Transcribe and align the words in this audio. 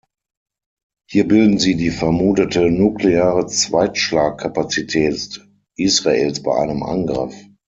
Hier 1.07 1.27
bilden 1.27 1.59
sie 1.59 1.75
die 1.77 1.91
vermutete 1.91 2.71
nukleare 2.71 3.45
Zweitschlag-Kapazität 3.45 5.47
Israels 5.75 6.41
bei 6.41 6.55
einem 6.57 6.81
Angriff. 6.81 7.35